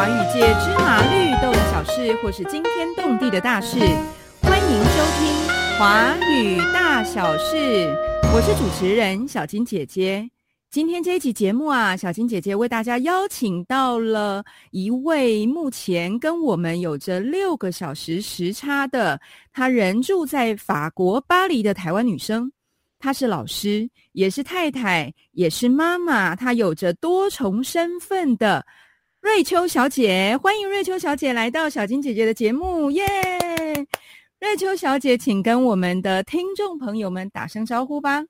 [0.00, 3.78] 华语界芝麻绿豆的小事，或是惊天动地的大事，
[4.40, 5.30] 欢迎收听
[5.78, 7.54] 《华语大小事》。
[8.32, 10.26] 我是主持人小金姐姐。
[10.70, 19.20] 今天这一集节目啊，小金姐姐为大家邀请到了一位目前跟我们有着六个小时时差的，
[19.52, 22.50] 她人住在法国巴黎的台湾女生。
[22.98, 28.64] 她是老师，也是太太，也是妈妈，她有着多重身份的
[29.20, 30.38] 瑞秋小姐。
[30.42, 33.04] 欢迎瑞秋小姐来到小金姐姐的节目，耶！
[34.40, 38.24] 瑞秋小姐，请跟我们的听众朋友们打声招呼吧。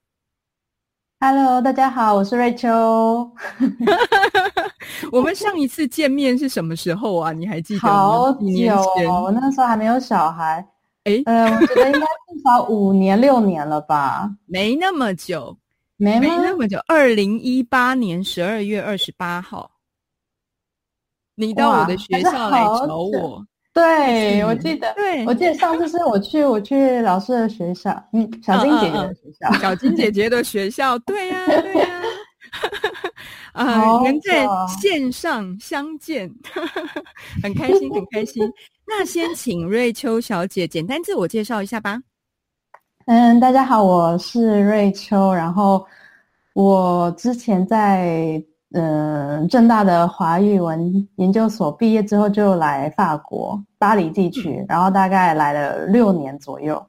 [1.21, 3.31] Hello，大家好，我是瑞秋。
[5.13, 7.33] 我们上一次见面是什么时候啊？
[7.33, 7.95] 你还记得吗？
[7.95, 8.43] 好久
[9.23, 10.67] 我那时候还没有小孩。
[11.05, 14.29] 诶呃，我觉得应该至少五年六年了吧？
[14.47, 15.57] 没那么久，
[15.97, 16.27] 没没？
[16.29, 16.79] 那么久。
[16.89, 19.71] 二零一八年十二月二十八号，
[21.47, 23.45] 你到我的学校来找我。
[23.73, 29.53] 对，嗯我记得，对我记得上次是我去我去老师的学校，嗯，小金姐姐的学校。
[29.61, 31.89] 小金姐姐的 学校，对呀、对呀、
[33.53, 34.45] 啊，好能在
[34.81, 36.29] 线上相见，
[37.43, 38.43] 很开心，很开心。
[38.87, 42.01] 那先请瑞秋小姐简单自我介绍一下吧。
[43.07, 45.33] 嗯，大家好，我是瑞秋。
[45.33, 45.87] 然后
[46.55, 56.81] 我之前在嗯正大的华语文研究所毕业之后，就来法国巴黎地区，然后大概来了六年左右。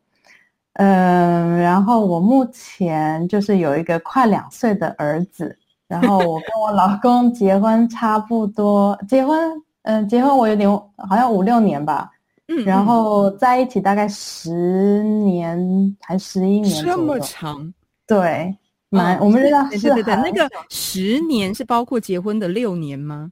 [0.73, 9.37] 嗯，然后我目前就是有一个快两岁的儿子，然后我跟我老公结婚差不多，结婚
[9.83, 10.69] 嗯结婚我有点
[11.09, 12.09] 好像五六年吧，
[12.47, 15.59] 嗯，然后在一起大概十年
[15.99, 17.73] 还十一嗯年这么，长，
[18.07, 18.55] 对，
[18.91, 23.31] 蛮、嗯我们认对识对对对，那个十年是包括结婚的六年吗？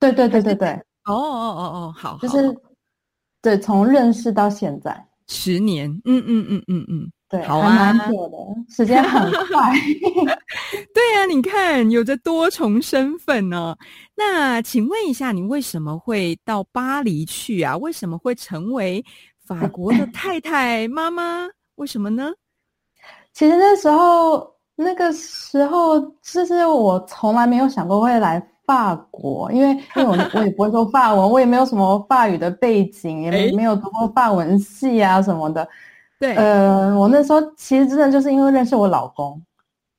[0.00, 0.68] 对对对对对，
[1.04, 2.54] 哦哦哦哦，好，好就是
[3.40, 8.36] 对从认识到现在，十年，嗯嗯嗯嗯嗯，对，好还蛮啊久的，
[8.68, 9.72] 时间很 快。
[10.92, 13.76] 对啊、你看有着多重身份呢、
[14.16, 17.76] 那请问一下，你为什么会到巴黎去啊？
[17.76, 19.04] 为什么会成为
[19.46, 21.48] 法国的 太太妈妈？
[21.76, 22.32] 为什么呢？
[23.32, 35.66] 其实那时候那个时候，其实我从来没有想过会来法国，因为因为我我也不会说法文，我也没有什么法语的背景，也没没有读过法文系啊什么的。
[36.18, 39.42] 对，呃，我那时候其实真的就是因为认识我老公，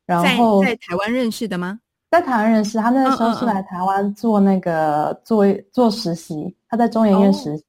[0.05, 1.79] 然后在台湾认识的吗？
[2.09, 7.33] 在台湾认识他，那个时候是来台湾做那个做做实习，他在中研院哦。
[7.33, 7.63] 实习，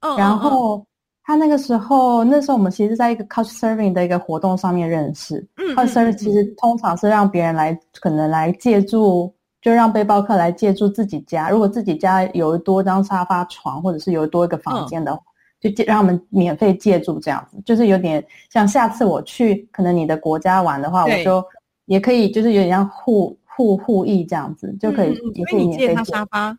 [0.00, 0.86] 嗯，然后
[1.24, 14.86] 他那个时候那时候我们其实在一个 couch serving 的一个活动上面认识嗯，couch 嗯 serving 嗯其实通常是让别人来可能来借住，就让背包客来借住自己家，如果自己家有多张沙发床或者是有多一个房嗯。
[14.86, 15.22] 间的话。
[15.60, 21.42] 就借让我们免费借住这样子，就是有点像下次我去可能你的国家玩的话，我就
[21.86, 26.58] 也可以就是有点像互互互益这样子，就可以、嗯所以你借免费借他沙发，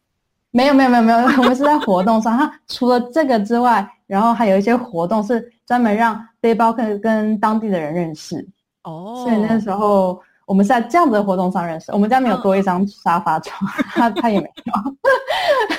[0.56, 2.38] 没有没有没有没有，我们是在活动上。
[2.38, 8.38] 它除了这个之外，然后还有一些活动是专门让背包客跟当地的人认识。
[8.84, 11.92] 哦，所以那时候我们是在这样子的活动上认识。
[11.92, 14.74] 我们家没有嗯多一张沙发床，他他也没有。
[14.74, 14.84] 啊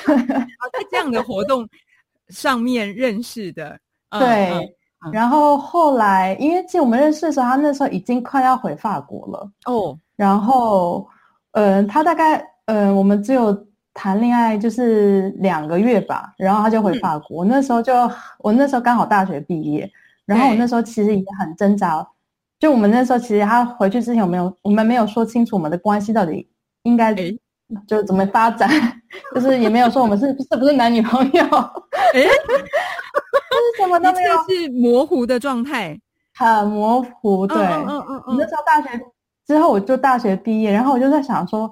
[0.73, 1.67] 在这样的活动
[2.29, 3.79] 上面认识的，
[4.09, 4.69] 嗯对，嗯
[5.07, 9.49] 嗯然后后来因为其实我们认识的时候，他那时候已经快要回法国了。
[9.65, 11.07] 哦，然后，
[11.53, 13.65] 呃，他大概，呃，我们只有
[13.99, 16.99] 谈恋爱就是两个月吧，然后他就回嗯。
[16.99, 17.37] 法国。
[17.39, 17.93] 我那时候就，
[18.37, 19.91] 我那时候刚好大学毕业，
[20.23, 22.07] 然后我那时候其实也很挣扎。
[22.59, 26.47] 就我们那时候其实他回去之前，我没有，我们没有说清楚我们的关系到底
[26.83, 27.35] 应该诶？
[27.87, 28.69] 就怎么发展，
[29.35, 31.43] 就是也没有说我们是 是不是男女朋友，
[32.13, 35.99] 哎， 就是什么一都没有，切是模糊的状态，
[36.35, 37.45] 很模糊。
[37.47, 38.89] 对，嗯嗯那嗯时候大学
[39.45, 41.69] 之后，我就大学毕业，然后我就在想说，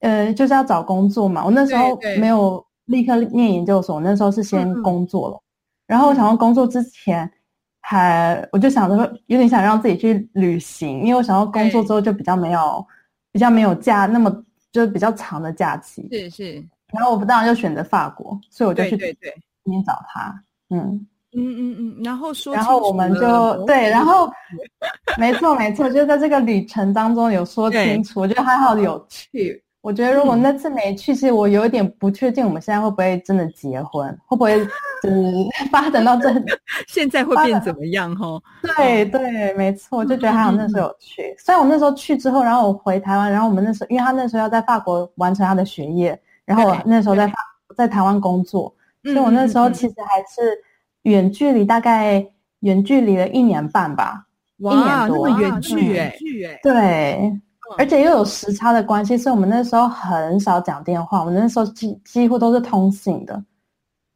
[0.00, 1.44] 呃，就是要找工作嘛。
[1.44, 5.40] 我那时候没有立刻念研究所，我那时候是先工作了。
[5.86, 7.30] 然后我想要工作之前，
[7.80, 12.86] 还我就想着说，有点想让自己去旅行，因为我想要工作之后就比较没有
[13.32, 14.30] 比较没有假那么
[14.70, 16.06] 就是比较长的假期。
[16.12, 19.34] 是是，然后我当然就选择法国，所以我就去对对对，
[19.64, 20.44] 那边找他。
[20.70, 24.30] 嗯，嗯嗯嗯，然后说然后我们就对，然后
[25.18, 29.62] 没错没错，就在这个旅程当中有说清楚，我觉得还好有趣。
[29.88, 34.58] 我觉得如果嗯那次没去，其实我有一点不确定，我们现在会不会真的结婚，会不会
[35.02, 35.32] 就是
[35.72, 36.30] 发展到这？
[36.86, 38.38] 现在会变怎么样哈？
[38.76, 41.34] 对对，没错，就觉得还好嗯嗯那时候有去。
[41.38, 47.34] 虽然我那时候去之后，然后我回台湾，然后我们那时候，因为他那时候要在法国完成他的学业，然后我那时候在法
[47.74, 48.70] 在台湾工作，
[49.04, 50.52] 所以我那时候其实还是
[51.04, 52.22] 远距离，大概
[52.60, 54.26] 远距离了一年半吧，
[54.58, 56.14] 一年多，远距哎，
[56.62, 57.40] 对，
[57.76, 63.42] 而且又有时差的关系，所以我们那时候很少讲电话，我们那时候几几乎都是通信的。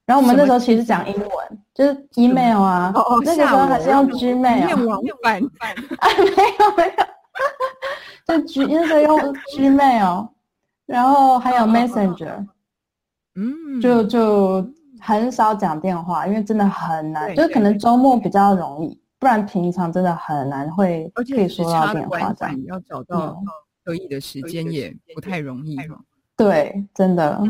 [0.05, 1.31] 然后我们那时候其实讲英文，
[1.73, 2.93] 就是 email 啊，
[3.25, 10.29] 那个时候还是用 Gmail，啊， 没有没有，就 G 那时候用 Gmail，
[10.87, 12.45] 然后还有 Messenger，
[13.37, 14.67] 嗯，就就
[15.01, 23.41] 很少讲电话，因为真的很难，就可能周末比较容易，不然平常真的很难会可以说到电话这样，要找到
[23.85, 25.77] 可以的时间也不太容易。
[26.37, 27.41] 对，真的，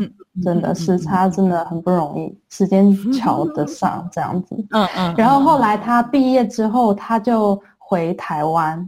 [0.43, 4.55] 真的时差真的很不容易，时间 瞧得上这样子。
[4.69, 5.15] 嗯嗯。
[5.17, 8.87] 然后后来他毕业之后，他就回台湾，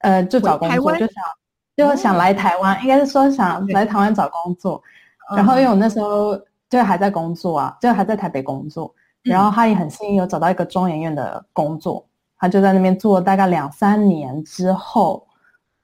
[0.00, 1.08] 呃，就找工作，就想
[1.74, 4.82] 就想来台湾，应该是说想来台湾找工作。
[5.34, 8.94] 然后因为我那时候就还在工作啊，就还在台北工作。
[9.24, 12.06] 然后他也很幸运有找到一个中研院的工作，
[12.38, 15.26] 他就在那边做了大概两三年之后，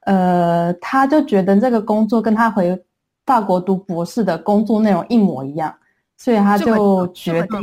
[0.00, 2.80] 呃，他就觉得这个工作跟他回。
[3.26, 5.72] 法国读博士的工作内容一模一样，
[6.16, 7.60] 所以他就决定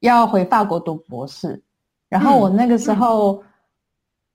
[0.00, 1.60] 要回法国读博士。
[2.08, 3.42] 然后我那个时候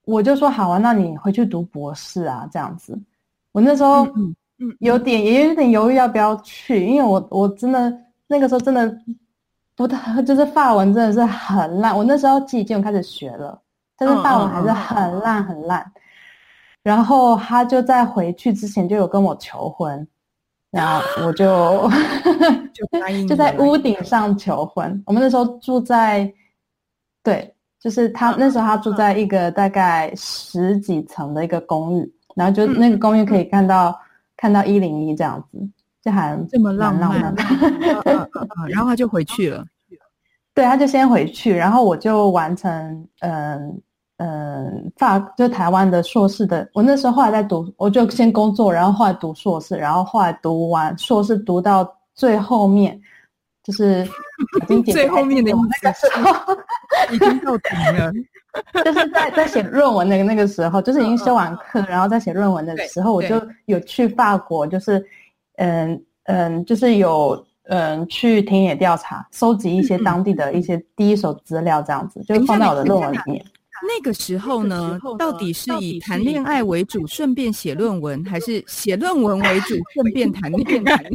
[0.06, 3.00] 我就说好啊，那你回去读博士啊，这样子。
[3.54, 4.08] 我那时候
[4.80, 7.92] 有点也有点犹豫要不要去，因为我我真的
[8.28, 8.96] 那个时候真的
[9.80, 11.98] 不太 就是法文真的是很烂。
[11.98, 13.58] 我那时候已经开始学了，
[13.98, 15.90] 但是法文还是很烂很烂。
[16.84, 20.06] 然后他就在回去之前就有跟我求婚。
[20.70, 21.90] 然后我就
[22.76, 22.86] 就
[23.26, 25.02] 就在屋顶上求婚。
[25.06, 26.30] 我们那时候住在，
[27.24, 33.98] 对，就是他那时候他住在一个大概十几层的一个公寓，然后就那个公寓可以看到
[34.36, 35.58] 看到一零一这样子，
[36.04, 37.36] 就还这么浪漫。
[38.70, 39.64] 然后他就回去了，
[40.54, 43.82] 对，他就先回去，然后我就完成嗯。
[44.22, 53.00] 嗯，法就台湾的硕士的，我那时候后来在读，我就先工作，然后后来读硕士，然后后来读完硕士读到最后面，
[53.64, 54.06] 就是
[54.62, 56.54] 已经 最后面的那个时候
[57.14, 58.12] 已经到顶了，
[58.84, 65.02] 就是在在写论文的那个时候，就是已经修完课，然后在写论文的时候，我就有去法国，就是
[65.60, 73.46] 嗯嗯，就是有嗯去田野调查，收集一些当地的一些第一手资料，这样子就放在我的论文里面。
[73.88, 81.02] 那个时候呢，到底是以谈恋爱为主，顺便写论文，还是写论文为主， 顺便谈恋爱？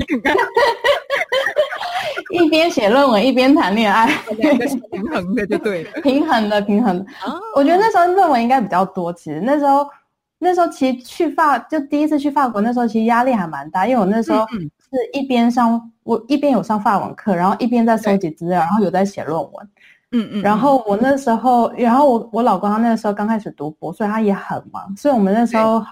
[2.31, 7.05] 一边写论文一边谈恋爱，两个是平衡的，就对， 平衡的，平衡。
[7.55, 9.12] 我觉得那时候论文应该比较多。
[9.12, 9.87] 其实那时候，
[10.44, 19.69] 那时候其实去法就第一次去法国，那时候其实压力还蛮大，因为我那时候是一边上，我一边有上法文课，然后一边在收集资料，然后有在写论文。
[20.12, 25.82] 嗯嗯，然后我那时候，然后我我老公他那个时候刚开始读博，所以他也很忙，所以我们那时候，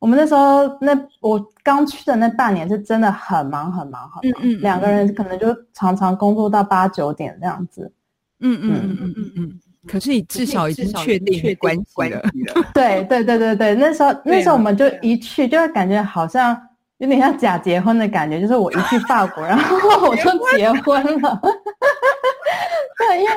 [0.00, 7.92] 我们那时候那我刚去的那半年是真的很忙很忙很忙，嗯嗯，两个人可能就常常工作到八九点这样子，
[8.40, 8.98] 嗯嗯嗯。
[9.00, 12.22] 嗯嗯嗯，可是你至少已经确定关系了，
[12.74, 16.56] 对对对对对，那时候那时候我们就一去就会感觉好像
[16.98, 21.40] 有点像假结婚的感觉，就是我一去法国，然后我就结婚了。
[22.98, 23.30] 对，因为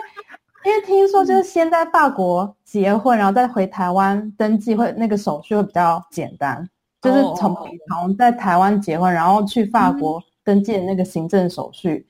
[0.65, 6.67] 因为听说就是先在法国结婚，然后再回台湾登记，会那个手续会比较简单，
[7.01, 7.55] 就是从
[7.89, 12.05] 从在台湾结婚，然后去法国登记的那个行政手续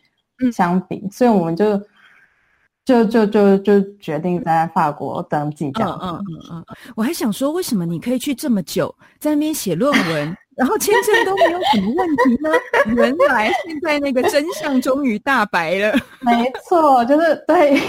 [0.52, 1.80] 相比，所以我们就
[2.90, 6.00] 就就就就决定在法国登记这样。
[6.02, 10.36] 嗯嗯嗯嗯，我还想说，为什么你可以去这么久，在那边写论文？
[10.56, 12.50] 然后签证都没有什么问题呢？
[12.96, 15.94] 原来现在那个真相终于大白了。
[16.20, 17.80] 没错，就是对，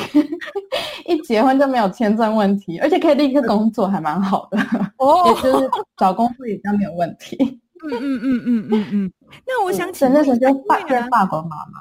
[1.08, 4.58] 一结婚就没有签证问题，而且可以立刻工作，还蛮好的。
[4.98, 7.36] 哦，也就是找工作也比较没有问题。
[7.82, 9.12] 嗯嗯嗯嗯嗯嗯。
[9.46, 11.80] 那我想起那时候就变变法国妈妈，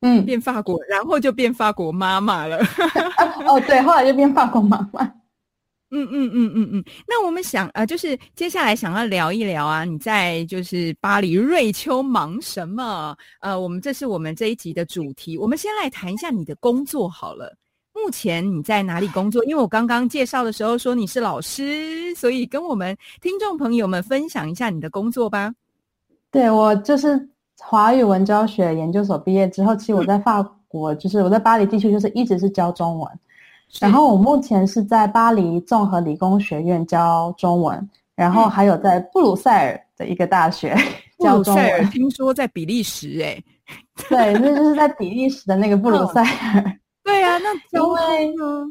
[0.00, 2.58] 嗯，变法国，然后就变法国妈妈了。
[3.46, 5.04] 哦，对，后来就变法国妈妈。
[5.92, 13.16] 嗯嗯嗯嗯嗯，那我们想呃，就是接下来想要聊一聊啊，你在就是巴黎瑞秋忙什么？
[13.40, 15.36] 呃，我们这是我们这一集的主题。
[15.36, 17.52] 我们先来谈一下你的工作好了。
[17.92, 19.44] 目前你在哪里工作？
[19.44, 25.52] 因为我刚刚介绍的时候说你是老师，所以跟我们听众朋友们分享一下你的工作吧。
[26.30, 27.28] 对我就是
[27.62, 33.08] 华语文教学研究所毕业之后，其实我在法国，就是我在巴黎地区，就是一直是教中文。
[33.80, 40.76] 然后我目前是在巴黎综合理工学院教中文，然后还有在布鲁塞尔的一个大学
[41.20, 41.90] 教中文。
[41.90, 43.40] 听说在比利时，哎，
[44.08, 46.78] 对，那就是在比利时的那个布鲁塞尔。
[47.04, 47.94] 对啊，那交通
[48.36, 48.70] 呢？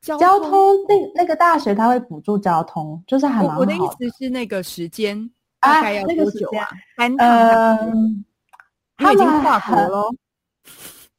[0.00, 3.60] 交通那那个大学他会补助交通，就是还蛮好。
[3.60, 5.30] 我的意思是那个时间
[5.62, 6.68] 大概要多久啊？
[6.96, 8.24] 单趟，
[8.98, 10.10] 他已经跨国了。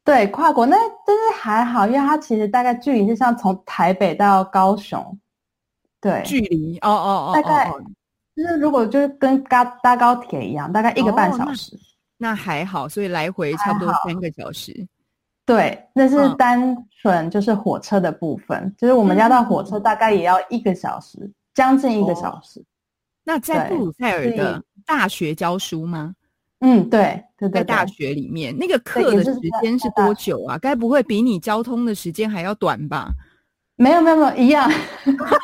[0.03, 0.75] 对，跨国那
[1.07, 5.17] 但是还好，因为它其实大概距离是像从台北到高雄，
[6.01, 7.71] 对，距离哦哦哦，大概
[8.35, 11.79] 就是如果就是跟搭搭高铁一样，大概一个半小时。
[12.17, 14.85] 那还好，所以来回差不多三个小时。
[15.45, 22.61] 对，那是单纯就是火车的部分，就是我们家到火车大概也要一个小时，将近一个小时。
[23.23, 26.13] 那在布鲁塞尔的大学教书吗？
[26.59, 30.57] 嗯，对，在大学里面，那个课的时间是多久啊？
[30.57, 33.11] 该不会比你交通的时间还要短吧？
[33.75, 34.71] 没有，没有，没有，一样。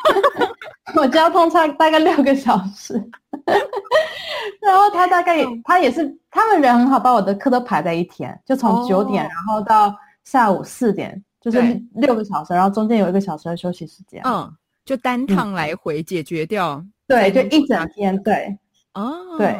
[0.96, 2.94] 我交通差大概六个小时，
[4.60, 9.94] 然后他大概他也是，他们人很好，把我的课都排在一天，就从九点然后到
[10.24, 11.60] 下午四点，就是
[11.94, 14.20] 六个小时，然后中间有一个小时的休息时间。
[14.24, 14.50] 嗯，
[14.84, 16.82] 就单趟来回解决掉。
[17.10, 18.22] 对，就一整天。
[18.22, 18.56] 对，
[18.94, 19.56] 哦，对。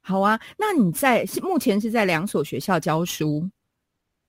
[0.00, 3.46] 好啊，那你在目前是在两所学校教书，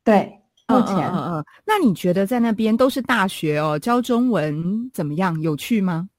[0.03, 5.39] 对，目前，嗯嗯，那你觉得在那边都是大学哦，教中文怎么样？
[5.41, 6.09] 有趣吗？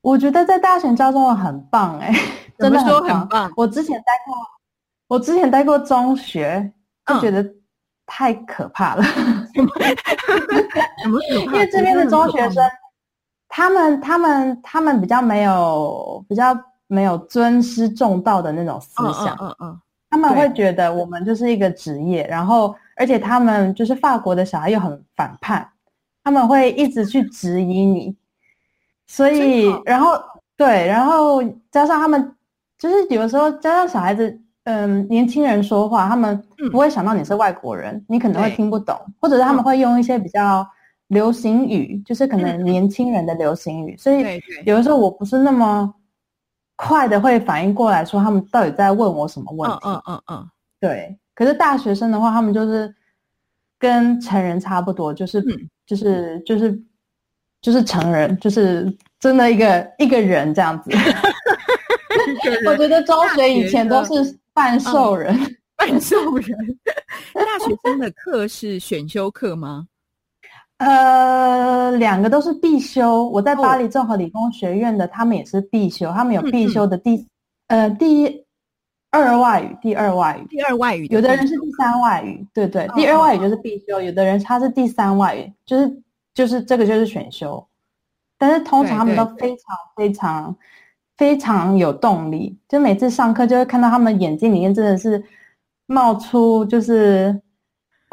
[0.00, 2.14] 我觉得在大学教中文很棒， 哎，
[2.58, 3.52] 真的很棒。
[3.56, 4.34] 我之前待过，
[5.08, 6.72] 我之前待过中学，
[7.04, 7.46] 就觉得
[8.06, 9.04] 太可怕了。
[11.44, 12.64] 因为这边的中学生，
[13.54, 16.52] 他们他们他们比较没有比较。
[16.86, 19.80] 没有尊师重道的那种思想，嗯嗯，
[20.10, 25.66] 他们会觉得我们就是一个职业，然后而且他们就是法国的小孩又很反叛，
[26.22, 28.14] 他们会一直去质疑你，
[29.06, 30.12] 所以然后
[30.58, 32.36] 对，然后加上他们
[32.78, 40.64] 就是有的时候加上小孩子，嗯，年轻人说话，他们不会想到你是外国人，你可能会听不懂，或者是他们会用一些比较
[41.14, 45.94] 流行语，就是可能年轻人的流行语，所以有的时候我不是那么。
[46.76, 49.78] 快的会反应过来说他们到底在问我什么问题？
[49.84, 51.16] 嗯嗯嗯，对。
[51.32, 52.92] 可是大学生的话，他们就是
[53.78, 55.40] 跟成人差不多，就是
[55.86, 56.82] 就是就是
[57.62, 60.90] 就是成人，就是真的一个一个人这样子。
[62.66, 65.32] 我觉得中学以前都是半兽人，
[65.78, 66.58] 半兽人。
[67.34, 69.86] 大学生的课是选修课吗？
[70.78, 73.28] 呃，两个都是必修。
[73.28, 76.10] 我在巴黎综合理工学院的，他们也是必修。
[76.12, 77.26] 他们有必修的第
[77.68, 78.44] 呃第
[79.10, 81.06] 二外语，第二外语，第二外语。
[81.06, 84.00] 有的人是第三外语，对对，第二外语就是必修。
[84.00, 86.02] 有的人他是第三外语，就是
[86.34, 87.64] 就是这个就是选修。
[88.36, 90.56] 但是通常他们都非常非常
[91.16, 95.22] 非常有动力，就每次上课就会看到他们眼睛里面真的是
[95.86, 97.40] 冒出就是。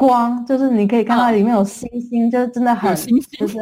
[0.02, 3.58] 光就是你可以看到里面有星星，就是真的很，就是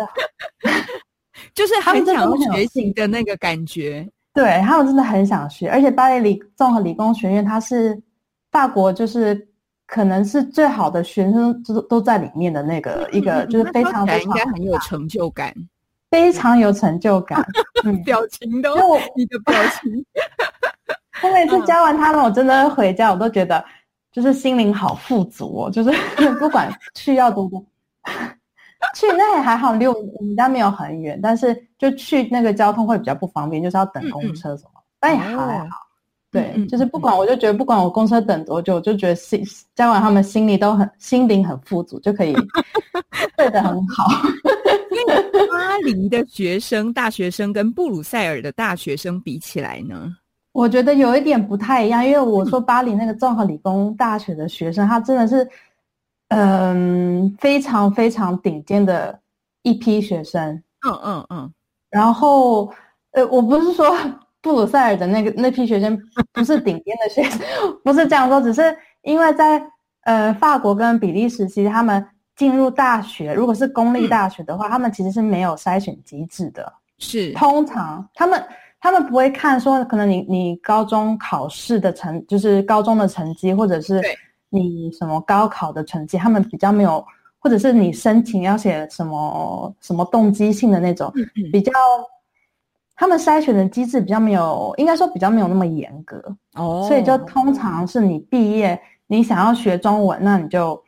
[1.55, 4.09] 就是很想学习的那个感觉。
[4.33, 8.01] 对他们真的很想学，而且巴黎理综合理工学院，它是
[8.51, 9.47] 法国就是
[9.87, 15.53] 可能是最好的学生都都在里面的那个一个，就是非常非常应该很有成就感，
[16.11, 17.45] 非常有成就感。
[18.05, 18.75] 表情都，
[19.17, 20.05] 你的表情，
[21.23, 23.63] 我每次教完他们，我真的回家我都觉得。
[24.13, 25.91] 就是心灵好富足哦，就是
[26.41, 27.65] 不管去要多多，
[28.95, 35.67] 去那也还好，离我们家没有很远，但是就去那个交通会比较不方便，就是要等公车什么，但也还好。
[36.33, 42.33] 对，就是不管，我就觉得不管我公车等多久，我就觉得心教完他们心里都很心灵很富足，就可以
[43.37, 44.07] 对的很好。
[44.93, 50.15] 因为巴黎的学生、大学生跟布鲁塞尔的大学生比起来呢？
[50.61, 55.49] 我觉得有一点不太一样，因为我说巴黎那个综合理工大学的学生，他真的是，
[56.29, 59.19] 嗯，非常非常顶尖的
[59.63, 60.63] 一批学生。
[60.87, 61.51] 嗯嗯嗯。
[61.89, 62.71] 然后，
[63.13, 63.97] 呃，我不是说
[64.43, 65.99] 布鲁塞尔的那个那批学生
[66.35, 67.41] 不是顶尖的学生，
[67.83, 69.67] 不是这样说，只是因为在
[70.03, 76.71] 呃法国跟比利时，其实他们进入大学，如果是公立大学的话，他们其实是没有筛选机制的。
[76.99, 77.33] 是。
[77.33, 78.45] 通常他们。
[78.83, 84.01] 他们不会看说，可能你你高中考试的成，就是高中的成绩，或者是
[84.49, 87.05] 你什么高考的成绩，他们比较没有，
[87.39, 91.13] 或者是你申请要写什么什么动机性的那种，
[91.53, 91.71] 比较，
[92.97, 96.17] 他们筛选的机制比较没有，应该说比较没有那么严格。
[96.55, 100.83] 哦，所以就通常是你毕业，你想要学中文，那你就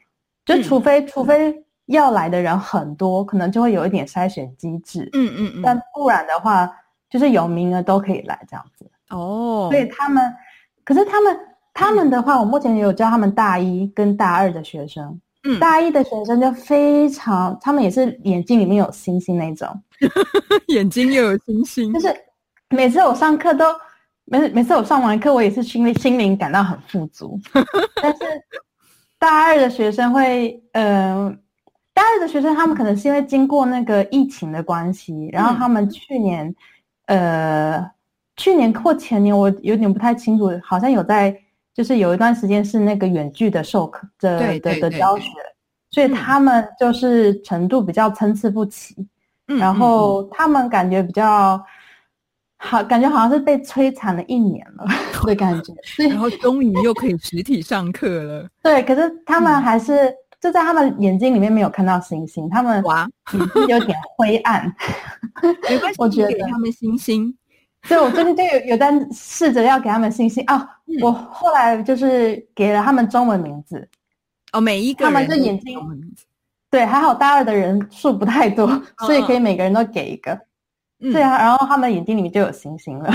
[0.46, 1.54] 就除非除非
[1.86, 6.74] 要来的人很多，可能就会有一点筛选机制，嗯嗯嗯，但不然的话。
[7.12, 8.90] 就是有名额都可以来这样子。
[9.10, 10.34] 哦，所以他们
[10.82, 11.38] 可是他们
[11.74, 15.20] 他们的话，我目前也有教他们大一跟大二的学生。
[15.44, 19.68] 嗯，大一的学生就非常，他们也是眼睛里面有星星那种，
[20.68, 22.14] 眼睛又有星星，就是
[22.70, 23.66] 每次我上课都
[24.24, 27.36] 每每次我上完课，我也是心里心灵感到很富足。
[28.00, 28.22] 但是
[29.18, 31.36] 大二的学生会，呃，
[31.92, 36.54] 大二的学生他们可能是因为经过那个疫情的关系，然后他们去年，
[37.06, 37.90] 呃，
[38.36, 41.36] 去年或前年我有点不太清楚，好像有在。
[41.74, 45.30] 就是有一段时间是那个远距的授课的的的教学，
[45.90, 48.94] 所以他们就是程度比较参差不齐，
[49.46, 51.58] 然后他们感觉比较
[52.58, 54.84] 好，感觉好像是被摧残了一年了
[55.24, 55.72] 的感觉，
[56.10, 58.46] 然后终于又可以实体上课了。
[58.62, 63.08] 对，可是他们还是就在他们眼睛里面没有看到星星，他们哇，
[63.68, 64.74] 有点灰暗。
[65.70, 67.32] 没关系，我觉得他们星星。
[67.84, 70.68] 所以，我最近就有有在试着要给他们星星啊。
[71.00, 73.88] 我后来就是给了他们中文名字
[74.52, 75.78] 哦，每一个他们就眼睛
[76.70, 78.66] 对，还好大二的人数不太多，
[79.06, 80.36] 所以可以每个人都给一个。
[80.98, 83.12] 对啊，然后他们眼睛里面就有星星了。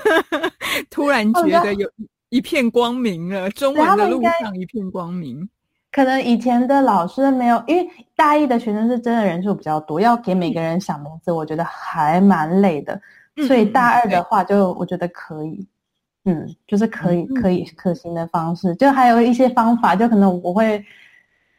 [0.88, 1.90] 突然觉得有
[2.30, 5.46] 一片光明了，中文的路上一片光明。
[5.92, 13.00] 可能以前的老师没有，因为大一的学生是真的人数比较多，要给每个人想名字，我觉得还蛮累的。
[13.46, 15.66] 所以大二的话，就我觉得可以，
[16.26, 18.74] 嗯，就是可以可以可行的方式。
[18.76, 20.84] 就还有一些方法，就可能我会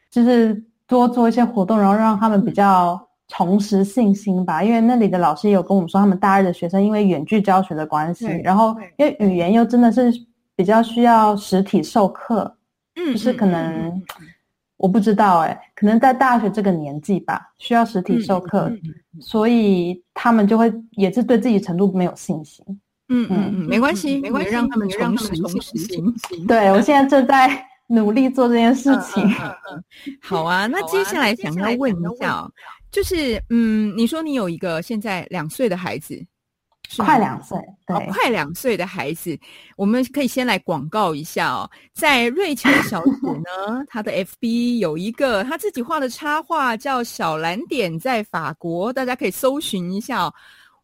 [0.09, 4.63] 就是多做一些活动，然后让他们比较重拾信心吧。
[4.63, 10.13] 因为那里的老师也有跟我们说，他们大二的学生因为远距教学的关系，然后因为语言又真的是
[10.55, 12.55] 比较需要实体授课，
[12.95, 14.01] 嗯，就是可能。
[14.77, 18.75] 我不知道哎，可能在大学这个年纪吧，需要实体授课，
[19.19, 22.65] 所以他们就会也是对自己程度没有信心。
[23.09, 26.47] 嗯嗯嗯，没关系，没关系，让他们重拾重拾信心。
[26.47, 29.23] 对我现在正在 努力做这件事情。
[30.19, 32.51] 好啊，那接下来想要问一下，
[32.89, 36.19] 就是嗯，你说你有一个现在两岁的孩子。
[36.97, 37.55] 快两岁，
[37.87, 39.37] 对，快两岁的孩子，
[39.75, 41.69] 我们可以先来广告一下哦。
[41.93, 50.33] 在瑞秋小姐呢，她的 FB 有一个她自己画的插画，叫小蓝点在法国，大家可以搜寻一下哦。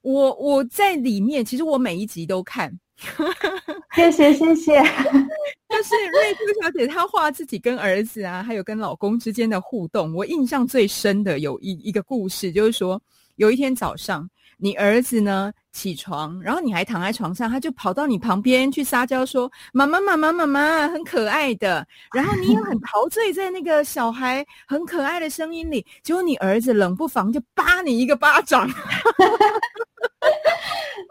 [0.01, 2.71] 我我在里面，其实我每一集都看。
[3.95, 4.81] 谢谢谢谢。
[5.69, 12.99] 就是瑞秋小姐她画自己跟儿子啊，还有跟老公之间的互动，我印象最深的有一一个故事，就是说
[13.35, 14.27] 有一天早上。
[14.57, 15.51] 你儿子呢？
[15.71, 25.85] 起床，然后你还躺在床上，他就跑到你旁边去撒娇，说：“妈妈，妈妈，妈妈，很可爱的。”然后你也很 陶醉在那个小孩很可爱的声音里。
[26.01, 28.67] 结果你儿子冷不防就扒你一个巴掌，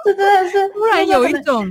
[0.05, 1.65] 这真的是 突然有一种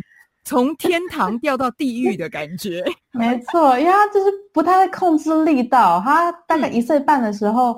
[0.46, 2.82] 从天堂掉到地狱的感觉。
[3.12, 6.02] 没错，因为他就是不太会控制力道。
[6.06, 7.78] 他大概一岁半的时候。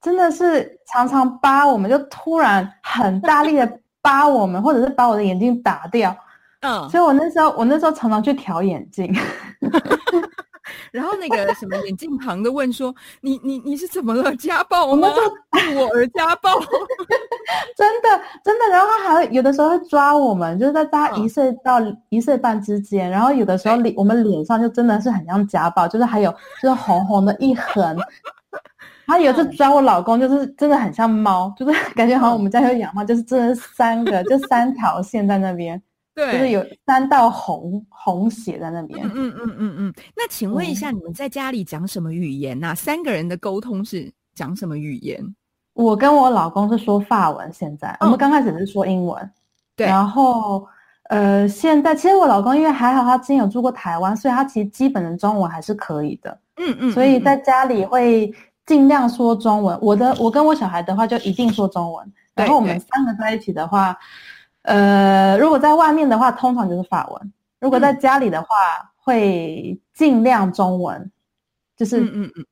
[0.00, 6.16] 真的是常常扒我们，就突然很大力的扒我们，或者是把我的眼镜打掉。
[6.60, 9.14] 嗯，所以我那时候，我那时候常常去调眼镜。
[10.92, 14.34] 然后那个什么眼镜旁的问说：“你你你是怎么了？
[14.36, 15.08] 家暴吗？
[15.76, 16.50] 我而家暴？
[17.76, 18.08] 真的
[18.44, 18.66] 真的。
[18.70, 21.78] 然后他还有的时候会抓我们，就是在他一岁到
[22.10, 23.08] 一岁半之间。
[23.10, 26.30] 然后有的时候脸我们脸上就真的是很像家暴，就是还有
[26.62, 27.54] 就是红红的一
[29.08, 35.82] 痕。”他有次抓我老公，就是真的很像猫，就是感觉好像我们家有养猫，就是真的三个，就三 条线在那边，
[36.14, 39.00] 对，就是有三道红红血在那边。
[39.06, 39.94] 嗯嗯嗯嗯嗯。
[40.14, 42.74] 那请问一下，你们在家里讲什么语言呐？
[42.74, 45.24] 三个人的沟通是讲什么语言？
[45.72, 49.30] 我跟我老公是说法文，现在我们刚开始是说英文，
[49.74, 49.86] 对。
[49.86, 50.66] 然后
[51.08, 56.38] 呃，现在其实我老公因为还好他之前有住过台湾，所以他其实基本的中文还是可以的。
[56.56, 56.92] 嗯嗯。
[56.92, 58.30] 所以在家里会。
[58.68, 62.12] 尽量说中文，我的我跟我小孩的话就一定说中文。
[62.34, 63.98] 然后我们三个在一起的话，
[64.62, 67.20] 呃，如果在外面的话，通常就是法文；
[67.58, 68.48] 如果在家里的话，
[68.94, 71.10] 会尽量中文。
[71.76, 72.44] 就是嗯嗯嗯，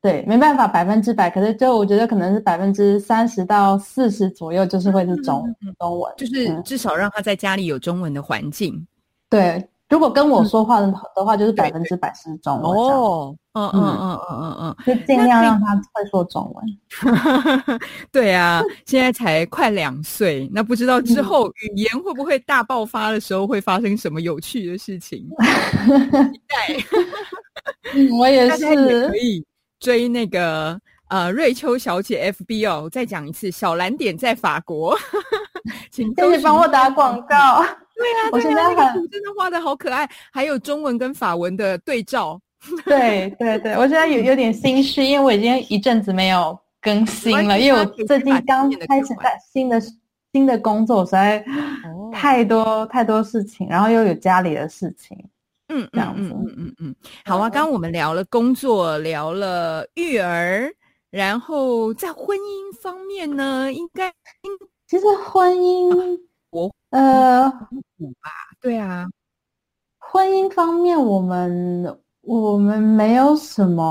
[0.00, 5.44] 对，没办法百分之百，可是就我觉得可能是百分之三十到四十左右，就是会是中
[5.78, 8.84] 中文，就是至少让他在家里有中文的环境。
[9.30, 9.64] 对。
[9.92, 12.72] 如果跟我说话的的话，就是百分之百是中文。
[12.72, 17.78] 哦，嗯嗯嗯嗯嗯嗯，就尽量让他会说中文。
[18.10, 25.28] 对啊，现在才快两岁，那不知道之后语言会不会大爆发的时候会发生什么有趣的事情？
[25.28, 26.74] 期待。
[28.18, 29.44] 我也 是可以
[29.78, 34.96] 追那个呃瑞秋小姐 FB 哦，再讲一次，小蓝点在法国，
[35.90, 37.62] 请可以帮我打广告。
[38.02, 42.40] 对啊，我现在那个很图真的画的好可爱，还有中文跟法文的对照。
[42.84, 49.82] 对对对，我现在有有点心虚，因为我已经一阵子没有更新了，因为我最近刚开始在新的
[50.32, 51.38] 新的工作，实在
[51.84, 55.18] 哦太多太多事情，然后又有家里的事情。
[55.74, 57.48] 嗯这样子嗯嗯嗯嗯嗯，好啊。
[57.50, 60.70] 刚刚我们聊了工作，聊了育儿，
[61.10, 64.12] 然后在婚姻方面呢，应该
[64.86, 66.20] 其实婚姻，
[66.92, 67.52] 我呃，
[68.60, 69.06] 对啊，
[69.98, 73.82] 婚姻方面，我们我们没有什么，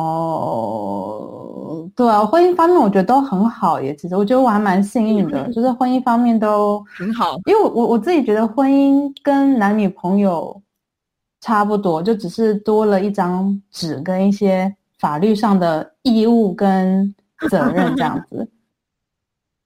[1.96, 3.96] 对啊，婚姻方面我觉得都很好耶。
[3.96, 7.38] 其实我觉得我还蛮幸运的，嗯就是婚姻方面都， 很好。
[7.46, 10.62] 因为我我我自己觉得婚姻跟男女朋友
[11.42, 17.14] 差不多，就只是多了一张纸跟一些法律上的义务跟
[17.50, 18.48] 责任这样子。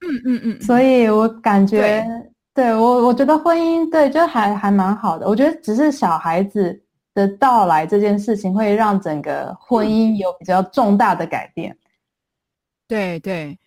[0.06, 2.06] 嗯嗯嗯，所以我感觉，
[2.56, 5.28] 对我我觉得婚姻对就还还蛮好的。
[5.28, 6.82] 我觉得只是小孩子
[7.14, 11.76] 的到来这件事情会让整个婚姻有比较重大的改变。
[12.88, 13.58] 对对，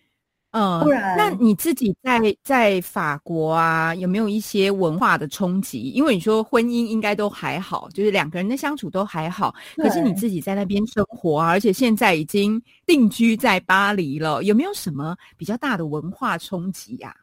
[0.52, 5.92] 嗯，不然那你自己在在法国啊，有没有一些文化的冲击？
[5.92, 17.16] 因为你说婚姻应该都还好，就是两个人的相处都还好，可是你自己在那边生活啊，而且现在已经定居在巴黎了，有没有什么比较大的文化冲击呀、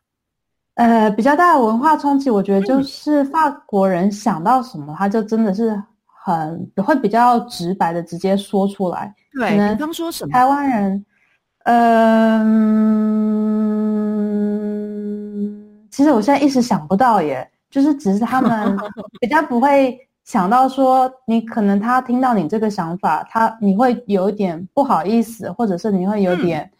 [0.76, 5.82] 呃，比较大的文化冲击，我觉得嗯就是法国人想到什么，他就真的是
[6.24, 9.14] 很会比较直白的直接说出来。
[9.32, 10.32] 对，可能比方说什么？
[10.32, 11.04] 台湾人，
[11.64, 12.68] 嗯，
[15.90, 18.76] 其实我现在一时想不到耶，就是只是他们
[19.18, 26.70] 比较不会想到说，你可能他听到你这个想法，他你会有一点不好意思，或者是你会有点，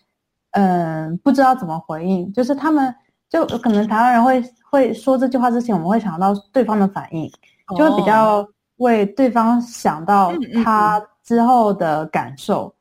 [0.50, 2.94] 嗯、不知道怎么回应，就是他们
[3.28, 7.30] 就可能台湾人会会说这句话之前，我们会想到对方的反应，
[7.76, 10.32] 就会比哦较为对方想到
[10.64, 12.72] 他之后的感受。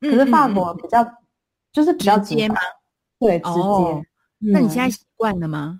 [0.00, 1.06] 可是法国比较，
[1.72, 2.56] 就是比较直接吗？
[3.20, 3.60] 对，直接。
[3.60, 4.02] 哦
[4.44, 5.78] 那你现在嗯习惯了吗？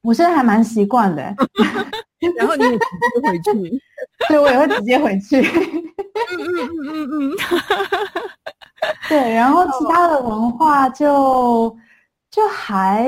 [0.00, 1.22] 我现在还蛮习惯的，
[2.38, 2.78] 然后你也直
[3.20, 3.82] 接回去？
[4.28, 5.42] 对我也会直接回去。
[5.42, 7.36] 嗯嗯嗯嗯嗯，
[9.10, 11.76] 对，然后其他的文化就
[12.36, 13.02] 就还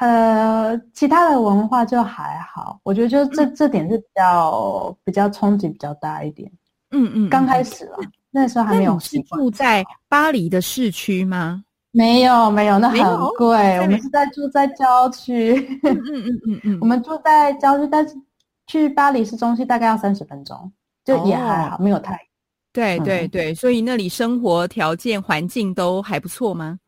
[0.00, 6.52] 呃，其他的文化就还好，我觉得就这这点是比较比较冲击比较大一点。
[6.90, 7.74] 嗯嗯，刚开始。
[7.74, 7.96] 始啊，
[8.30, 9.40] 那时候还没有习惯。
[9.40, 11.64] 住在巴黎的市区吗？
[11.90, 13.00] 没有没有，那很
[13.38, 13.78] 贵。
[13.80, 15.54] 我们是在住在郊区。
[15.82, 18.14] 嗯嗯嗯嗯嗯，我们住在郊区，但是
[18.66, 20.70] 去巴黎市中心大概要三十分钟，
[21.02, 22.14] 就也还好，没有太。
[22.74, 26.78] 对对嗯对，所以那里生活条件环境都还不错吗？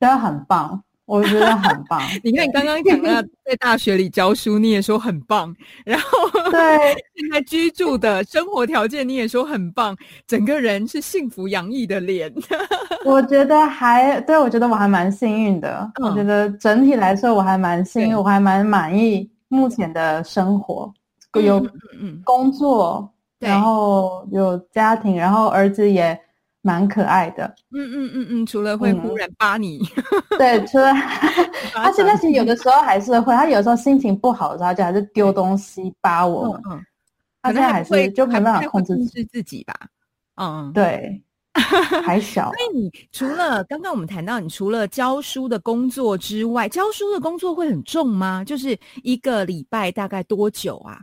[0.00, 2.00] 真的很棒，我觉得很棒。
[2.22, 3.10] 你看你刚刚讲到
[3.42, 6.60] 在大学里教书，你也说很棒，然后对
[7.16, 12.30] 现在居住的生活条件你也说很棒，整个人是幸福洋溢的脸。
[13.06, 15.90] 我觉得还对，我觉得我还蛮幸运的。
[15.98, 20.92] 嗯我觉得整体来说我还蛮幸运，我还蛮满意目前的生活，
[21.42, 26.18] 有嗯嗯嗯，工作，对然后有家庭，然后儿子也
[26.68, 27.46] 蛮可爱的。
[27.72, 29.80] 嗯嗯嗯嗯，除了会嗯忽然扒你，
[30.36, 30.92] 对，除了
[31.72, 36.60] 巴 他现在掌其实有的时候还是会，他有时候心情不好的时候，他就还是丢东西扒我们。
[36.66, 36.84] 嗯嗯，
[37.42, 39.04] 他现在还是就没办法还不太会控制自己。
[39.04, 39.74] 控制自己吧？
[40.36, 41.22] 嗯，对，
[42.04, 42.54] 还小 所。
[42.74, 48.44] 以你除了刚刚我们谈到，你除了教书的工作之外，教书的工作会很重吗？
[48.44, 51.00] 就是一个礼拜大概多久啊？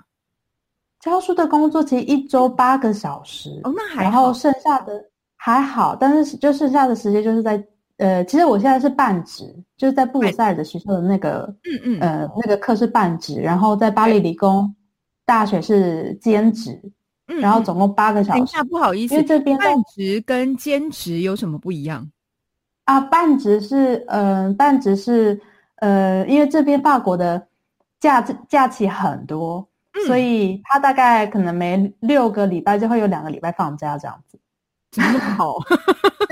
[1.01, 4.33] 教书的工作其实一周八个小时，哦，那还好然后。
[4.33, 4.93] 剩下的
[5.35, 7.63] 还好，但是就剩下的时间就是在
[7.97, 9.43] 呃，其实我现在是半职，
[9.77, 14.75] 就是在布鲁塞尔的学校的那个嗯嗯，呃那个课是半职，然后在巴黎理工
[15.25, 16.71] 大学是兼职，
[17.27, 18.39] 嗯嗯然后总共八个小时。
[18.39, 22.09] 等一下，不好意思因为，这边半职跟兼职有什么不一样？
[22.83, 25.39] 啊，半职是呃，半职是
[25.77, 27.47] 呃，因为这边法国的
[27.99, 34.24] 假假期很多，嗯所以他大概可能每六个礼拜就会有两个礼拜放假这样子。
[34.95, 35.55] 怎么那么好？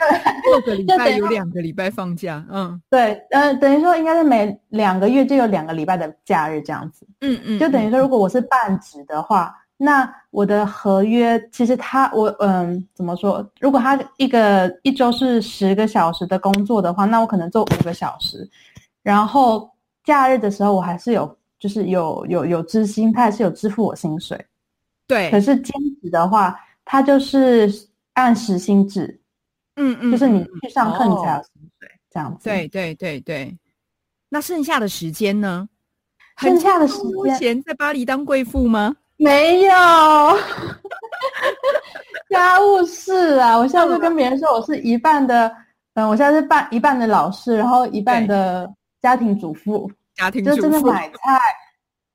[0.45, 7.07] 六个礼拜有两个礼拜放假，嗯对，呃，等于说应该是每两个月就有两个礼拜的假日这样子。
[7.21, 13.45] 嗯嗯，就等于说，如果我是半职的话，那我的合约其实他我嗯怎么说？
[13.59, 18.49] 如果他一个一周是十个小时的工作的话，那我可能做五个小时，
[19.01, 19.69] 然后
[20.03, 24.45] 假日的时候我还是有就是有有有支薪，他还是有支付我薪水。
[25.07, 27.71] 对，可是兼职的话，他就是
[28.13, 29.21] 按时薪制，
[29.75, 32.43] 嗯嗯，就是你嗯去上课你才哦有薪水这样子。
[32.43, 33.57] 对对对对。
[34.29, 35.69] 那剩下的时间呢？
[36.37, 36.97] 剩下的时
[37.37, 38.95] 间在巴黎当贵妇吗？
[39.17, 39.71] 没有，
[42.29, 43.55] 家务事啊！
[43.55, 45.55] 我现在就跟别人说，我是一半的，
[45.93, 48.67] 嗯，我现在是半一半的老师，然后一半的
[49.01, 49.89] 家庭主妇。
[50.15, 51.39] 家庭就真的买菜。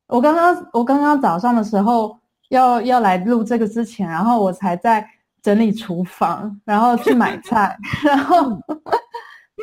[0.09, 5.09] 我刚刚我刚刚早上的时候要要来录这个之前，然后我才在
[5.43, 8.59] 整理厨房，然后去买菜，然后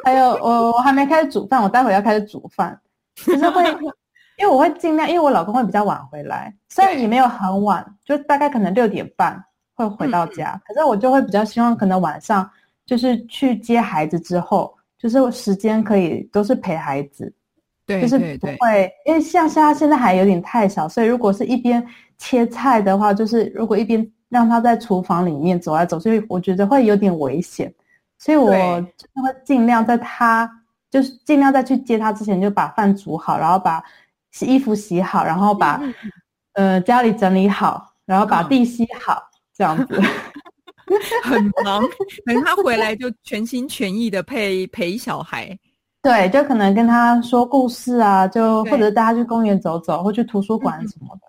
[0.04, 2.80] 还有我我还没开始煮饭，我待会要开始煮饭，
[3.16, 3.64] 就是会。
[4.38, 9.42] 因为我会尽量，因为我老公会比较晚回来，虽然也没有很晚，就大概可能六点半
[9.76, 12.50] 会回到家，可是我就会比较希望可能晚上
[12.86, 17.34] 就是去接孩子之后，就是时间可以都是陪孩子，
[17.86, 21.82] 对，就是不会，因为像像他现在还有点太小，所以如果是一边
[22.18, 27.74] 切菜的话，就是如果一边让他在厨房里面走来走去，我觉得会有点危险，
[28.18, 30.50] 所以我就会尽量在他
[30.90, 33.84] 就是尽量在去接他之前就把饭煮好，然后把。
[34.32, 35.82] 洗衣服洗好，然后把
[36.56, 39.24] 呃家里整理好，然后把地吸好，
[39.56, 39.98] 这样子。
[41.24, 41.82] 很忙。
[42.26, 45.58] 等他回来就全心全意的陪陪小孩，
[46.02, 51.22] 对，就可能跟他说故事啊，就或者带他去公园走走，或去图书馆什么的。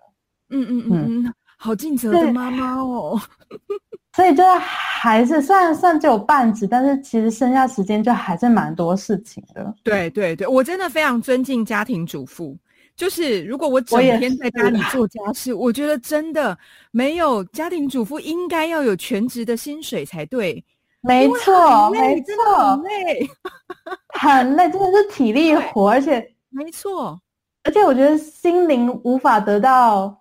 [0.49, 1.23] 嗯嗯嗯。
[1.23, 3.19] 嗯，好尽责的妈妈哦。
[4.15, 9.71] 所以就还是虽然算只有半职，但是其实剩下时间就还是蛮多事情的。
[9.83, 12.57] 对对对，我真的非常尊敬家庭主妇。
[12.95, 16.57] 就是如果我整天在家里做家事，我觉得真的
[16.89, 20.65] 没有家庭主妇应该要有全职的薪水才对。
[21.01, 23.29] 没错，没错，很累，
[24.19, 27.21] 很累，真的是体力活，而且没错，
[27.63, 30.19] 而且我觉得心灵无法得到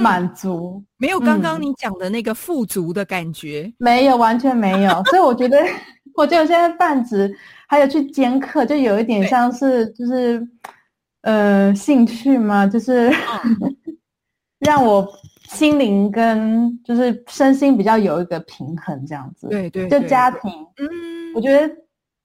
[0.00, 4.90] 满足，没有刚刚你讲的那个富足的感觉，没有，完全没有。
[5.10, 5.58] 所以我觉得，
[6.14, 7.34] 我觉得现在半职
[7.68, 10.46] 还有去兼课，就有一点像是就是。
[11.24, 12.66] 呃，兴趣嘛？
[12.66, 13.08] 就是
[14.58, 15.08] 让我
[15.50, 19.46] 心灵跟就是身心比较有一个平衡，这样子。
[19.46, 21.72] 对对，就家庭，嗯，我觉得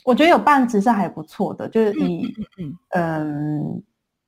[0.04, 2.34] 我觉得有半职是还不错的，就是以
[2.96, 3.84] 嗯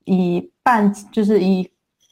[0.05, 1.67] 以半就是以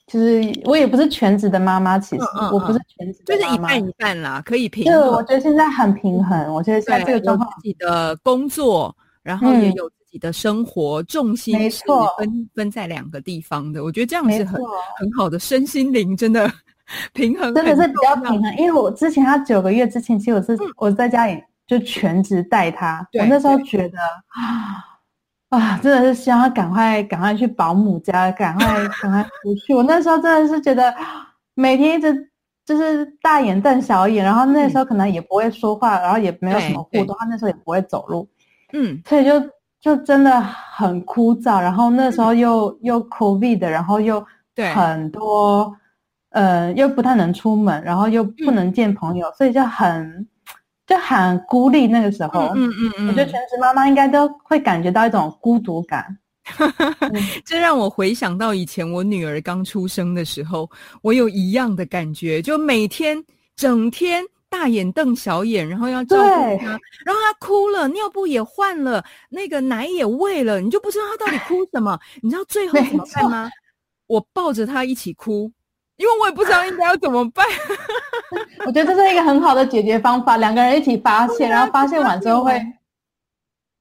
[0.08, 5.12] 就是我也不是全职的妈妈，其实我不是全职，就是一半一半啦，可以平衡。
[5.12, 9.96] 我觉得现在很平衡，我觉得现在这个状况，自己的工作，然后也有自。
[10.10, 11.84] 己的生活重心是
[12.17, 14.56] 分分在两个地方的，我觉得这样是很
[14.98, 16.50] 很好的身心灵真的
[17.12, 18.56] 平衡，真的是比较平衡。
[18.56, 24.82] 因为我之前他九个月之前，其实我是我在家里就全职带他，我那时候觉得啊
[25.50, 28.66] 啊，真的是希望他赶快赶快去保姆家，赶快
[29.02, 29.74] 赶快出去。
[29.74, 30.94] 我那时候真的是觉得
[31.54, 32.30] 每天一直
[32.66, 38.28] 就是大眼瞪小眼，然后那时候可能也不会说话，然后也没有什么互动，他那时候也不会走路，
[38.74, 39.32] 嗯，所以就。
[39.80, 44.22] 就真的很枯燥，然后那时候又又 COVID 的，然后又
[44.74, 45.72] 很多，
[46.32, 50.28] 呃，又不太能出门，然后又不能见朋友，所以就很
[50.88, 51.86] 就很孤立。
[51.86, 56.17] 那个时候，嗯嗯嗯，我觉得全职妈妈应该都会感觉到一种孤独感。
[57.45, 60.67] 这让我回想到以前我女儿刚出生的时候，
[61.04, 63.23] 我有一样的感觉，就每天
[63.56, 64.23] 整天。
[64.50, 66.67] 大眼瞪小眼，然后要照顾她，
[67.06, 72.00] 然后她哭了，尿布也换了，那个奶也喂了，你就不知道她到底哭什么。
[72.21, 73.50] 你知道最后怎么办吗？
[74.08, 75.52] 我抱着她一起哭，
[75.98, 77.46] 因为我也不知道应该要怎么办。
[78.66, 82.62] 我觉得这是一个很好的解决方法，两个人一起发现，然后发现完之后会，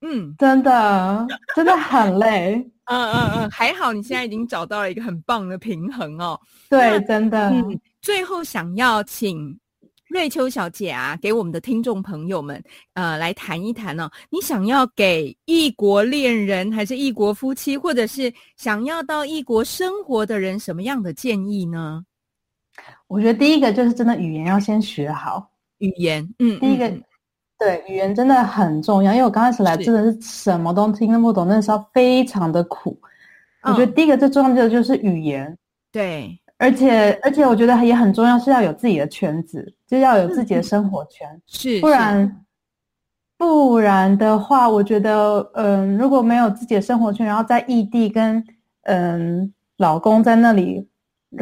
[0.01, 2.55] 嗯，真的真的很累。
[2.87, 6.39] 嗯嗯嗯，还好你现在已经找到了一个很棒的平衡哦。
[6.71, 7.51] 对，真的。
[7.51, 9.59] 嗯，最后想要请。
[10.17, 12.61] 瑞秋小姐啊，给我们的听众朋友们，
[12.95, 14.11] 呃，来谈一谈呢。
[14.31, 22.03] 你想要给异国恋人，还是异国夫妻，或者是想要到异国生活的人，什么样的建议呢？
[23.09, 26.27] 我觉得第一个就是真的语言要先学好语言。
[26.39, 26.91] 嗯，第一个
[27.59, 32.99] 对语言真的很重要，因为我刚开始来真的是什么都听不懂，那时候非常的苦。
[33.65, 35.59] 我觉得第一个最重要的就是语言。
[35.93, 36.41] 对。
[36.59, 42.45] 而且而且，我觉得也很重要，是要有自己的圈子，就要有自己的生活圈，是不然
[43.37, 48.43] 不然的话，我觉得，嗯，如果没有自己的生活圈，然后在异地跟
[48.85, 50.89] 嗯老公在那里，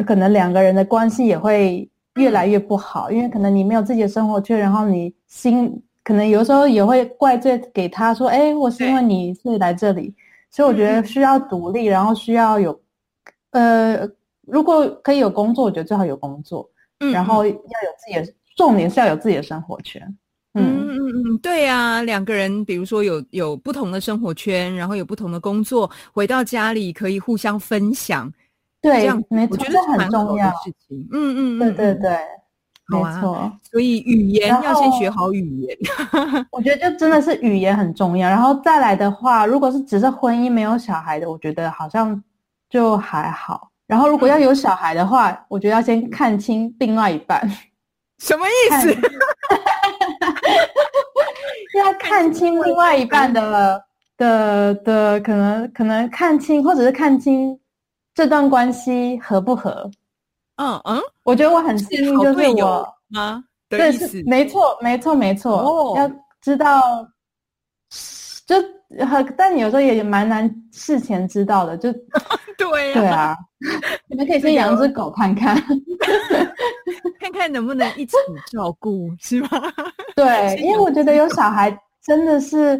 [0.05, 10.13] 可能两个人的关系也会越来越不好，因为可能你没有自己的生活圈，然后你心可能有时候也会怪罪给他说，哎，我是因为你所以来这里，
[10.51, 12.77] 所以我觉得需要独立，然后需要有，
[13.51, 14.09] 呃。
[14.47, 17.57] 如果可以有工作，我觉得最好有工作，嗯，然后要有
[17.97, 20.01] 自己的，重点是要有自己的生活圈，
[20.53, 28.31] 嗯嗯嗯，对呀，两个人比如说有有不同的生活圈，然后有不同的工作，回到家里可以互相分享，
[28.81, 30.49] 对，这样我觉得是很重要。
[30.63, 31.07] 事情。
[31.11, 32.01] 嗯嗯嗯，对对嗯。
[32.01, 32.17] 对，
[32.87, 33.51] 没好啊错。
[33.71, 35.77] 所以语言要先学好语言。
[36.51, 42.23] 我觉得就真的是语言很重要，然后再来的话，如果是只是婚姻没有小孩的，我觉得好像
[42.69, 43.71] 就还好。
[43.87, 47.41] 然后如果要有小孩的话，我觉得要先看清另外一半，
[48.19, 48.95] 什么意思？
[51.77, 53.83] 要看清另外一半的
[54.17, 57.57] 的的可能可能看清，或者是看清
[58.13, 59.89] 这段关系合不合。
[60.57, 63.43] 嗯嗯，我觉得我很幸运，就是我吗？
[63.69, 65.57] 的对，没错，没错，没错。
[65.59, 66.09] 哦要
[66.41, 66.81] 知道，
[68.45, 68.55] 就
[69.05, 71.77] 很，但有时候也蛮难事前知道的。
[71.77, 71.91] 就
[72.57, 73.37] 对 对呀、啊，
[74.07, 75.55] 你们可以先养只狗看看。
[77.19, 78.15] 看看能不能一起
[78.51, 79.49] 照顾，是吗？
[80.15, 82.77] 对，因为我觉得有小孩真的是，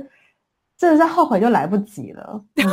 [0.77, 2.41] 真的是后悔就来不及了。
[2.55, 2.65] 嗯，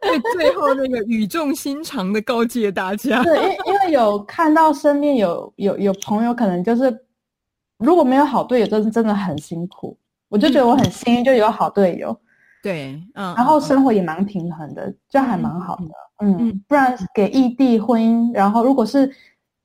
[0.00, 3.22] 对，最后那个语重心长的告诫大家。
[3.24, 6.96] 对，因为因为有看到身边有有有朋友，可能就是
[7.78, 9.98] 如果没有好队友，真的真的很辛苦。
[10.30, 12.18] 我就觉得我很幸运，就有好队友。
[12.62, 15.84] 对，嗯，然后嗯生活也蛮平衡的，就还蛮好的。
[16.22, 19.06] 嗯嗯，不然给异地婚姻，然后如果是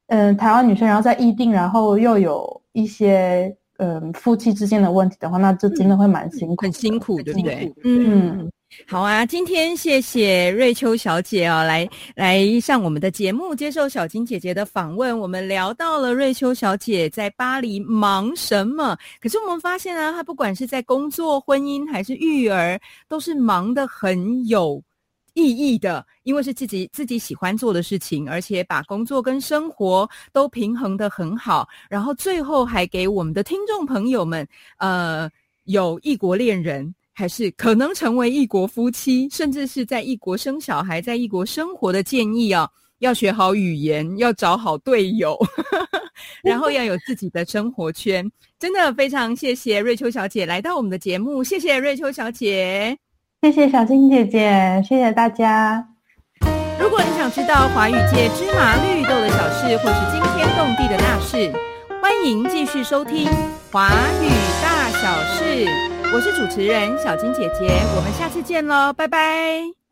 [0.07, 7.75] 嗯、呃台湾女生，然后在异地，然后又有一些嗯、呃夫妻之间的问题的话，那就真的会蛮辛苦的，很辛苦，对不对辛苦？
[7.83, 8.51] 嗯嗯，
[8.87, 15.17] 好啊，今天谢谢瑞秋小姐哦，来来上我们的节目，接受小金姐姐的访问。
[15.17, 24.81] 我们聊到了瑞秋小姐在巴黎忙什么，可是我们发现啊，她不管是在工作、婚姻还是育儿，都是忙得很有
[25.33, 34.45] 意义的，因为是自己自己喜欢做的事情，而且把工作跟生活都平衡得很好，然后最后还给我们的听众朋友们，
[34.77, 35.29] 呃，
[35.63, 36.93] 有异国恋人。
[37.17, 45.39] 还是可能成为异国夫妻，甚至是在异国生小孩、在异国生活的建议啊，要学好语言，要找好队友，
[46.43, 48.29] 然后要有自己的生活圈。
[48.59, 52.97] 真的非常谢谢瑞秋小姐来到我们的节目，谢谢瑞秋小姐。
[53.41, 55.87] 谢谢小金姐姐，谢谢大家。
[56.77, 61.49] 如果你想知道华语界芝麻绿豆的小事，或是惊天动地的大事，
[62.01, 63.25] 欢迎继续收听
[63.71, 63.89] 《华
[64.21, 64.27] 语
[64.61, 65.65] 大小事》。
[66.13, 69.84] 我是主持人小金姐姐，我们下次见喽，拜拜。